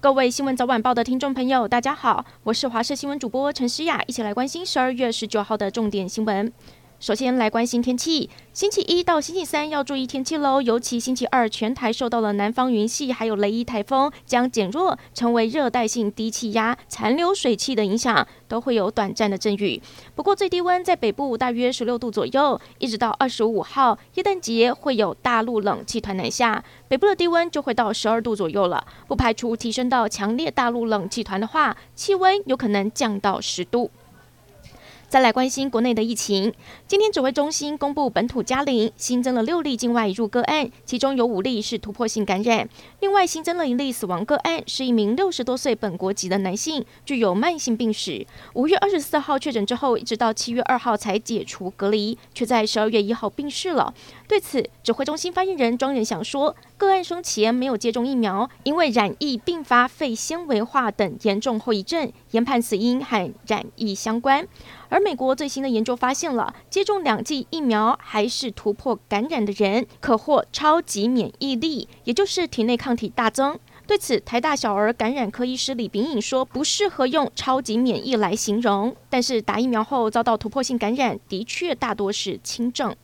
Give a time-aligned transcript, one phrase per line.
[0.00, 6.52] 各位新闻早晚报的听众朋友，大家好，我是华视新闻主播陈诗雅，一起来关心十二月十九号的重点新闻。
[7.00, 19.80] 首先来关心天气，星期一到星期三要注意天气喽，尤其星期二全台受到了南方云系还有雷伊台风将减弱，成为热带性低气压残留水汽的影响，都会有短暂的阵雨。
[20.16, 33.88] 不过最低温在北部大约十六度左右，一直到二十五号耶诞节会有大陆冷气团南下，北部的低温就会到十二度左右了，不排除提升到强烈大陆冷气团的话，气温有可能降到十度。
[35.08, 36.52] 再来关心国内的疫情。
[36.86, 42.68] 今天指挥中心公布本土加零，新增了六例境外入个案，其中有五例是突破性感染。
[43.00, 48.26] 另外新增了一例死亡个案，是一名六十多岁本国籍的男性，具有慢性病史。
[48.52, 53.94] 五月二十四号确诊之后，一直到七月二号才解除隔离，却在十二月一号病逝了。
[54.28, 64.46] 对此，指挥中心发言人庄人祥说，个案生前没有接种疫苗，因为染疫并发肺纤维化等严重后遗症，研判死因和染疫相关。
[64.90, 73.58] 而美国最新的研究发现了，接种两剂疫苗还是突破感染的人，可获超级免疫力，也就是体内抗体大增。
[73.86, 82.94] 对此，台大小儿感染科医师李秉颖说，不适合用超级免疫来形容，但是打疫苗后遭到突破性感染，的确大多是轻症。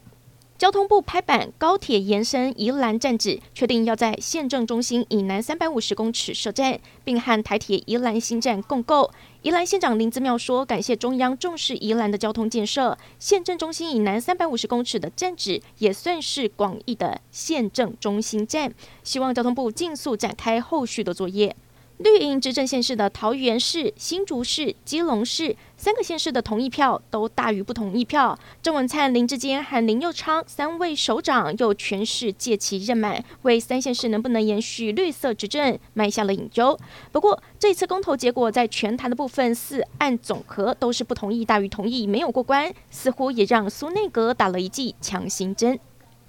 [0.56, 9.10] 交通部拍板，高铁延伸宜兰站址，确定要在县政中心以南三百五十公尺设站，并和台铁宜兰新站共构。
[9.42, 21.56] 宜兰县长林姿妙说，感谢中央重视宜兰的交通建设，县政中心以南三百五十公尺的站址也算是广义的县政中心站，希望交通部尽速展开后续的作业。
[21.98, 28.36] 绿营执政县市的桃园市、新竹市、基隆市三个县市的同意票都大于不同意票。
[28.60, 36.76] 郑文灿、林志坚和林佑昌三位首长又全市借其任满，为三县市能不能延续绿色执政埋下了隐忧。
[37.12, 45.78] 不过，这次公投结果在全台的部分四案总和都是不同意大于同意，没有过关，似乎也让苏内阁打了一剂强心针。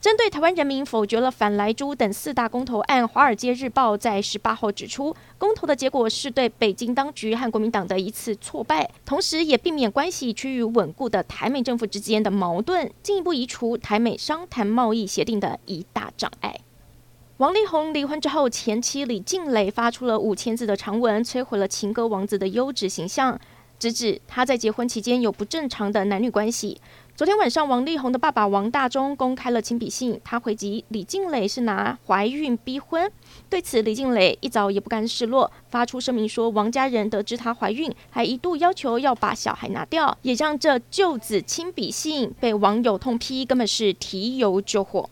[0.01, 16.59] 针对台湾人民否决了反莱猪等四大公投案，《华尔街日报》在十八号指出，公投的结果是对北京当局和国民党的一次挫败，同时也避免关系趋于稳固的台美政府之间的矛盾，进一步移除台美商谈贸易协定的一大障碍。
[17.37, 23.39] 王力宏离婚之后，前妻李静蕾发出了五千字的长文，摧毁了情歌王子的优质形象，
[23.79, 26.79] 直指他在结婚期间有不正常的男女关系。
[27.17, 33.09] 昨天晚上，王力宏的爸爸王大中公开了亲笔信，他回击李静蕾是拿怀孕逼婚。
[33.49, 45.09] 对此，李静蕾一早也不甘示弱，发出声明说，王家人得知她怀孕，还一度要求要把小孩拿掉，也让这旧子亲笔信被网友痛批，根本是提油救火。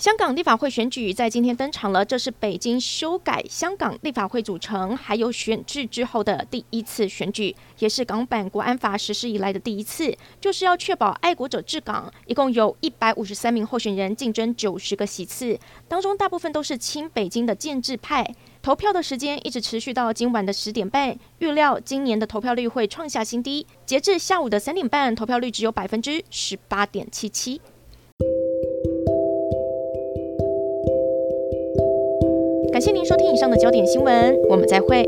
[0.00, 12.10] 香港立法会选举在今天登场了，这是北京修改香港立法会组成还有选制之后的第一次选举，也是港版国安法实施以来的第一次，就是要确保爱国者治港。
[12.24, 18.34] 一共有一百五十三名候选人竞争九十个席次，当中大部分都是亲北京的建制派。
[18.62, 23.66] 投票的时间一直持续到今晚的十点半，预料今年的投票率会创下新低。
[23.84, 27.60] 截至下午的三点半，投票率只有百分之十八点七七。
[32.72, 35.04] 感谢您收听以上的焦点新闻，我们再会。